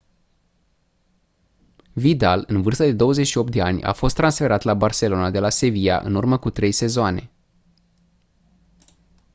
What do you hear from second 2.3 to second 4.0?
în vârstă de 28 de ani a